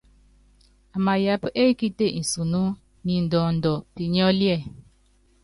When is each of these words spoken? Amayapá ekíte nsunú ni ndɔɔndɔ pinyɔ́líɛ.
Amayapá 0.95 1.47
ekíte 1.63 2.05
nsunú 2.21 2.61
ni 3.05 3.13
ndɔɔndɔ 3.25 3.71
pinyɔ́líɛ. 3.93 4.55